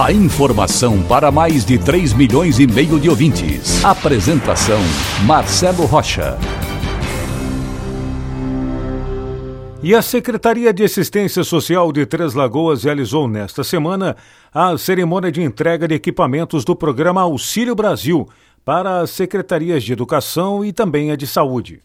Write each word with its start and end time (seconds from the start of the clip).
A 0.00 0.10
informação 0.10 1.02
para 1.02 1.30
mais 1.30 1.66
de 1.66 1.78
3 1.78 2.14
milhões 2.14 2.58
e 2.58 2.66
meio 2.66 2.98
de 2.98 3.10
ouvintes. 3.10 3.84
Apresentação 3.84 4.80
Marcelo 5.26 5.84
Rocha. 5.84 6.38
E 9.82 9.94
a 9.94 10.00
Secretaria 10.00 10.72
de 10.72 10.82
Assistência 10.82 11.44
Social 11.44 11.92
de 11.92 12.06
Três 12.06 12.32
Lagoas 12.32 12.84
realizou 12.84 13.28
nesta 13.28 13.62
semana 13.62 14.16
a 14.52 14.76
cerimônia 14.78 15.30
de 15.30 15.42
entrega 15.42 15.86
de 15.86 15.94
equipamentos 15.94 16.64
do 16.64 16.74
programa 16.74 17.20
Auxílio 17.20 17.74
Brasil 17.74 18.26
para 18.64 19.00
as 19.00 19.10
secretarias 19.10 19.84
de 19.84 19.92
Educação 19.92 20.64
e 20.64 20.72
também 20.72 21.10
a 21.10 21.16
de 21.16 21.26
Saúde. 21.26 21.82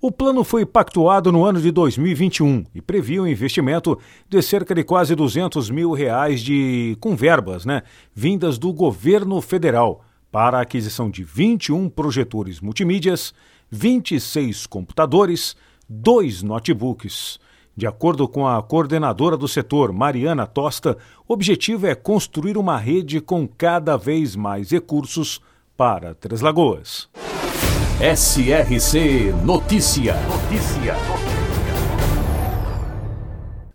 O 0.00 0.12
plano 0.12 0.44
foi 0.44 0.64
pactuado 0.64 1.32
no 1.32 1.44
ano 1.44 1.60
de 1.60 1.72
2021 1.72 2.66
e 2.72 2.80
previa 2.80 3.20
um 3.20 3.26
investimento 3.26 3.98
de 4.28 4.40
cerca 4.40 4.72
de 4.72 4.84
quase 4.84 5.12
200 5.16 5.70
mil 5.70 5.90
reais 5.90 6.40
de, 6.40 6.96
com 7.00 7.16
verbas 7.16 7.66
né, 7.66 7.82
vindas 8.14 8.58
do 8.58 8.72
governo 8.72 9.40
federal 9.40 10.04
para 10.30 10.58
a 10.58 10.60
aquisição 10.60 11.10
de 11.10 11.24
21 11.24 11.88
projetores 11.88 12.60
multimídias, 12.60 13.34
26 13.72 14.66
computadores, 14.66 15.56
dois 15.88 16.44
notebooks. 16.44 17.40
De 17.76 17.84
acordo 17.84 18.28
com 18.28 18.46
a 18.46 18.62
coordenadora 18.62 19.36
do 19.36 19.48
setor, 19.48 19.92
Mariana 19.92 20.46
Tosta, 20.46 20.96
o 21.26 21.32
objetivo 21.32 21.88
é 21.88 21.96
construir 21.96 22.56
uma 22.56 22.78
rede 22.78 23.20
com 23.20 23.48
cada 23.48 23.96
vez 23.96 24.36
mais 24.36 24.70
recursos 24.70 25.40
para 25.76 26.14
Três 26.14 26.40
Lagoas. 26.40 27.08
SRC 28.00 29.34
Notícia. 29.44 30.14
Notícia. 30.28 30.94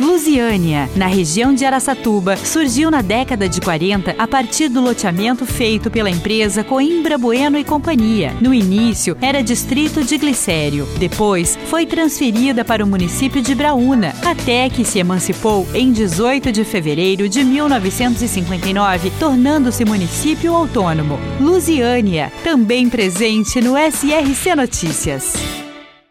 Lusiânia, 0.00 0.90
na 0.96 1.06
região 1.06 1.54
de 1.54 1.64
Araçatuba, 1.64 2.36
surgiu 2.36 2.90
na 2.90 3.00
década 3.00 3.48
de 3.48 3.60
40 3.60 4.16
a 4.18 4.26
partir 4.26 4.68
do 4.68 4.80
loteamento 4.80 5.46
feito 5.46 5.88
pela 5.88 6.10
empresa 6.10 6.64
Coimbra 6.64 7.16
Bueno 7.16 7.56
e 7.56 7.64
Companhia. 7.64 8.34
No 8.40 8.52
início, 8.52 9.16
era 9.20 9.42
distrito 9.42 10.02
de 10.02 10.18
Glicério. 10.18 10.88
Depois, 10.98 11.56
foi 11.66 11.86
transferida 11.86 12.64
para 12.64 12.84
o 12.84 12.88
município 12.88 13.40
de 13.40 13.54
Braúna, 13.54 14.12
até 14.24 14.68
que 14.68 14.84
se 14.84 14.98
emancipou 14.98 15.66
em 15.72 15.92
18 15.92 16.50
de 16.50 16.64
fevereiro 16.64 17.28
de 17.28 17.44
1959, 17.44 19.12
tornando-se 19.20 19.84
município 19.84 20.54
autônomo. 20.54 21.18
Lusiânia, 21.40 22.32
também 22.42 22.88
presente 22.88 23.60
no 23.60 23.74
SRC 23.76 24.56
Notícias. 24.56 25.63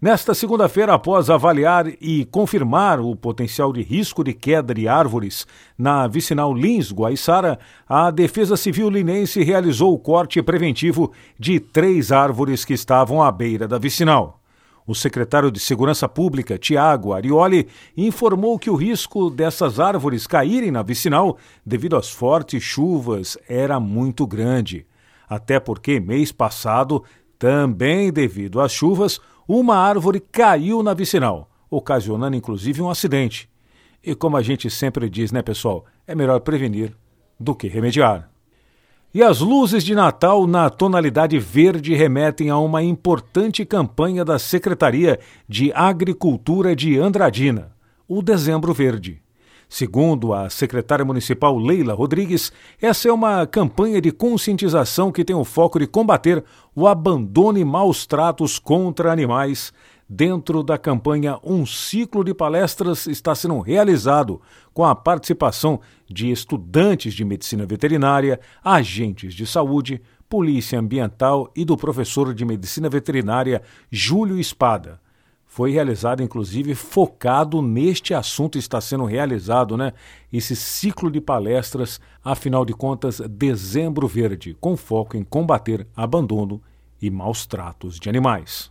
Nesta 0.00 0.32
segunda-feira, 0.32 0.94
após 0.94 1.28
avaliar 1.28 1.88
e 2.00 2.24
confirmar 2.26 3.00
o 3.00 3.16
potencial 3.16 3.72
de 3.72 3.82
risco 3.82 4.22
de 4.22 4.32
queda 4.32 4.72
de 4.72 4.86
árvores 4.86 5.44
na 5.76 6.06
vicinal 6.06 6.54
Lins, 6.54 6.92
Guaiçara, 6.92 7.58
a 7.88 8.08
Defesa 8.12 8.56
Civil 8.56 8.88
linense 8.90 9.42
realizou 9.42 9.92
o 9.92 9.98
corte 9.98 10.40
preventivo 10.40 11.10
de 11.36 11.58
três 11.58 12.12
árvores 12.12 12.64
que 12.64 12.72
estavam 12.72 13.20
à 13.20 13.32
beira 13.32 13.66
da 13.66 13.76
vicinal. 13.76 14.40
O 14.86 14.94
secretário 14.94 15.50
de 15.50 15.58
Segurança 15.58 16.08
Pública, 16.08 16.56
Tiago 16.56 17.12
Arioli, 17.12 17.66
informou 17.96 18.56
que 18.56 18.70
o 18.70 18.76
risco 18.76 19.28
dessas 19.28 19.80
árvores 19.80 20.28
caírem 20.28 20.70
na 20.70 20.84
vicinal 20.84 21.36
devido 21.66 21.96
às 21.96 22.08
fortes 22.08 22.62
chuvas 22.62 23.36
era 23.48 23.80
muito 23.80 24.28
grande. 24.28 24.86
Até 25.28 25.58
porque 25.58 25.98
mês 25.98 26.30
passado, 26.30 27.02
também 27.36 28.12
devido 28.12 28.60
às 28.60 28.70
chuvas, 28.70 29.20
uma 29.48 29.76
árvore 29.76 30.20
caiu 30.20 30.82
na 30.82 30.92
vicinal, 30.92 31.48
ocasionando 31.70 32.36
inclusive 32.36 32.82
um 32.82 32.90
acidente. 32.90 33.48
E 34.04 34.14
como 34.14 34.36
a 34.36 34.42
gente 34.42 34.68
sempre 34.68 35.08
diz, 35.08 35.32
né, 35.32 35.40
pessoal? 35.40 35.86
É 36.06 36.14
melhor 36.14 36.40
prevenir 36.40 36.94
do 37.40 37.54
que 37.54 37.66
remediar. 37.66 38.28
E 39.12 39.22
as 39.22 39.40
luzes 39.40 39.82
de 39.82 39.94
Natal 39.94 40.46
na 40.46 40.68
tonalidade 40.68 41.38
verde 41.38 41.94
remetem 41.94 42.50
a 42.50 42.58
uma 42.58 42.82
importante 42.82 43.64
campanha 43.64 44.22
da 44.22 44.38
Secretaria 44.38 45.18
de 45.48 45.72
Agricultura 45.72 46.76
de 46.76 46.98
Andradina, 46.98 47.72
o 48.06 48.20
Dezembro 48.20 48.74
Verde. 48.74 49.22
Segundo 49.68 50.32
a 50.32 50.48
secretária 50.48 51.04
municipal 51.04 51.58
Leila 51.58 51.92
Rodrigues, 51.92 52.50
essa 52.80 53.06
é 53.06 53.12
uma 53.12 53.46
campanha 53.46 54.00
de 54.00 54.10
conscientização 54.10 55.12
que 55.12 55.24
tem 55.24 55.36
o 55.36 55.44
foco 55.44 55.78
de 55.78 55.86
combater 55.86 56.42
o 56.74 56.88
abandono 56.88 57.58
e 57.58 57.64
maus 57.64 58.06
tratos 58.06 58.58
contra 58.58 59.12
animais. 59.12 59.70
Dentro 60.08 60.62
da 60.62 60.78
campanha, 60.78 61.38
um 61.44 61.66
ciclo 61.66 62.24
de 62.24 62.32
palestras 62.32 63.06
está 63.06 63.34
sendo 63.34 63.60
realizado 63.60 64.40
com 64.72 64.86
a 64.86 64.94
participação 64.94 65.80
de 66.08 66.30
estudantes 66.30 67.12
de 67.12 67.22
medicina 67.22 67.66
veterinária, 67.66 68.40
agentes 68.64 69.34
de 69.34 69.46
saúde, 69.46 70.00
polícia 70.30 70.78
ambiental 70.80 71.52
e 71.54 71.62
do 71.62 71.76
professor 71.76 72.32
de 72.32 72.42
medicina 72.42 72.88
veterinária 72.88 73.60
Júlio 73.90 74.38
Espada 74.38 74.98
foi 75.48 75.72
realizado, 75.72 76.22
inclusive, 76.22 76.74
focado 76.74 77.62
neste 77.62 78.12
assunto, 78.12 78.58
está 78.58 78.80
sendo 78.80 79.04
realizado, 79.06 79.76
né? 79.76 79.94
Esse 80.30 80.54
ciclo 80.54 81.10
de 81.10 81.22
palestras, 81.22 81.98
afinal 82.22 82.66
de 82.66 82.74
contas, 82.74 83.20
Dezembro 83.28 84.06
Verde, 84.06 84.56
com 84.60 84.76
foco 84.76 85.16
em 85.16 85.24
combater 85.24 85.86
abandono 85.96 86.62
e 87.00 87.10
maus 87.10 87.46
tratos 87.46 87.98
de 87.98 88.10
animais. 88.10 88.70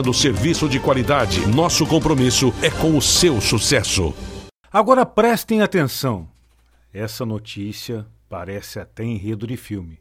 oferecendo 0.00 0.14
serviço 0.14 0.68
de 0.68 0.80
qualidade. 0.80 1.46
Nosso 1.46 1.86
compromisso 1.86 2.52
é 2.62 2.70
com 2.70 2.96
o 2.96 3.02
seu 3.02 3.40
sucesso. 3.40 4.14
Agora 4.72 5.04
prestem 5.04 5.62
atenção. 5.62 6.28
Essa 6.92 7.26
notícia 7.26 8.06
parece 8.28 8.80
até 8.80 9.04
enredo 9.04 9.46
de 9.46 9.56
filme. 9.56 9.98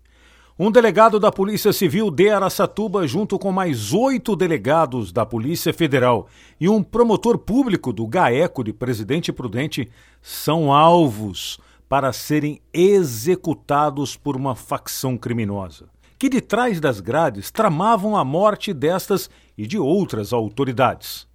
Um 0.57 0.71
delegado 0.71 1.19
da 1.19 1.31
Polícia 1.31 1.71
Civil 1.71 2.11
de 2.11 2.29
Araçatuba, 2.29 3.07
junto 3.07 3.39
com 3.39 3.51
mais 3.51 3.93
oito 3.93 4.35
delegados 4.35 5.11
da 5.11 5.25
Polícia 5.25 5.73
Federal 5.73 6.27
e 6.59 6.67
um 6.67 6.83
promotor 6.83 7.37
público 7.37 7.93
do 7.93 8.05
GAECO 8.05 8.63
de 8.63 8.73
Presidente 8.73 9.31
Prudente, 9.31 9.89
são 10.21 10.73
alvos 10.73 11.59
para 11.87 12.11
serem 12.11 12.61
executados 12.73 14.17
por 14.17 14.35
uma 14.35 14.53
facção 14.55 15.17
criminosa 15.17 15.87
que 16.19 16.27
de 16.27 16.41
trás 16.41 16.81
das 16.81 16.99
grades 16.99 17.49
tramavam 17.49 18.17
a 18.17 18.25
morte 18.25 18.73
destas 18.73 19.29
e 19.59 19.67
de 19.67 19.77
outras 19.77 20.31
autoridades. 20.31 21.27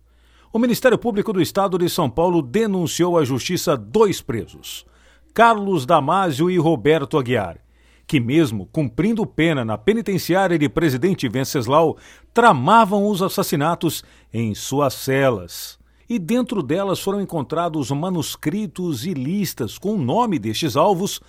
O 0.51 0.59
Ministério 0.59 0.97
Público 0.97 1.31
do 1.31 1.43
Estado 1.43 1.77
de 1.77 1.91
São 1.91 2.09
Paulo 2.09 2.41
denunciou 2.41 3.19
à 3.19 3.25
Justiça 3.25 3.77
dois 3.77 4.23
presos, 4.23 4.87
Carlos 5.35 5.85
Damásio 5.85 6.51
e 6.51 6.57
Roberto 6.57 7.19
Aguiar, 7.19 7.59
que, 8.07 8.19
mesmo 8.19 8.65
cumprindo 8.73 9.27
pena 9.27 9.63
na 9.63 9.77
penitenciária 9.77 10.59
de 10.59 10.71
Presidente 10.71 11.29
Venceslau, 11.29 11.99
tramavam 12.33 13.07
os 13.07 13.21
assassinatos 13.21 14.03
em 14.33 14.55
suas 14.55 14.95
celas. 14.95 15.79
E 16.09 16.19
dentro 16.19 16.63
delas 16.63 17.01
foram 17.01 17.21
encontrados 17.21 17.91
manuscritos 17.91 19.05
e 19.05 19.13
listas 19.13 19.77
com 19.77 19.97
o 19.97 20.03
nome 20.03 20.39
destes 20.39 20.77
alvos 20.77 21.21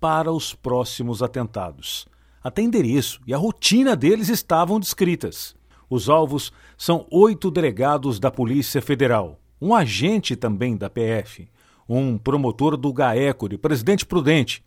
para 0.00 0.32
os 0.32 0.54
próximos 0.54 1.22
atentados. 1.22 2.06
Até 2.42 2.62
endereço 2.62 3.20
e 3.26 3.34
a 3.34 3.36
rotina 3.36 3.94
deles 3.94 4.30
estavam 4.30 4.80
descritas. 4.80 5.57
Os 5.90 6.08
alvos 6.08 6.52
são 6.76 7.06
oito 7.10 7.50
delegados 7.50 8.20
da 8.20 8.30
Polícia 8.30 8.82
Federal, 8.82 9.40
um 9.60 9.74
agente 9.74 10.36
também 10.36 10.76
da 10.76 10.90
PF, 10.90 11.48
um 11.88 12.18
promotor 12.18 12.76
do 12.76 12.92
GAECO 12.92 13.48
de 13.48 13.56
Presidente 13.56 14.04
Prudente 14.04 14.62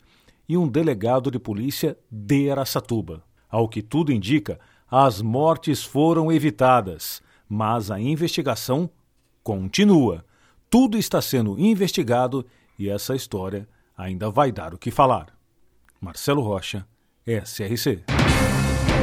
e 0.48 0.56
um 0.56 0.68
delegado 0.68 1.30
de 1.30 1.38
polícia 1.38 1.96
de 2.10 2.50
Araçatuba. 2.50 3.22
Ao 3.48 3.68
que 3.68 3.82
tudo 3.82 4.12
indica, 4.12 4.58
as 4.90 5.22
mortes 5.22 5.84
foram 5.84 6.32
evitadas, 6.32 7.22
mas 7.48 7.90
a 7.90 8.00
investigação 8.00 8.90
continua. 9.42 10.24
Tudo 10.68 10.98
está 10.98 11.22
sendo 11.22 11.58
investigado 11.58 12.44
e 12.78 12.88
essa 12.88 13.14
história 13.14 13.68
ainda 13.96 14.30
vai 14.30 14.50
dar 14.50 14.74
o 14.74 14.78
que 14.78 14.90
falar. 14.90 15.28
Marcelo 16.00 16.42
Rocha, 16.42 16.86
SRC. 17.26 18.02